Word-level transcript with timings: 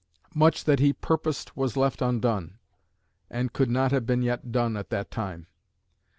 Much 0.33 0.63
that 0.63 0.79
he 0.79 0.93
purposed 0.93 1.55
was 1.55 1.77
left 1.77 2.01
undone, 2.01 2.57
and 3.29 3.53
could 3.53 3.69
not 3.69 3.91
have 3.91 4.03
been 4.07 4.23
yet 4.23 4.51
done 4.51 4.75
at 4.75 4.89
that 4.89 5.11
time. 5.11 5.45